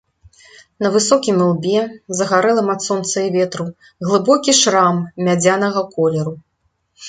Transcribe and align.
На 0.83 0.87
высокім 0.95 1.35
ілбе, 1.47 1.83
загарэлым 2.21 2.73
ад 2.75 2.81
сонца 2.87 3.17
і 3.27 3.31
ветру, 3.37 3.69
глыбокі 4.07 4.59
шрам 4.63 4.95
мядзянага 5.29 5.89
колеру. 5.97 6.39